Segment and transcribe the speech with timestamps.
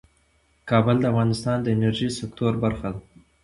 [0.69, 3.01] کابل د افغانستان د انرژۍ سکتور برخه ده.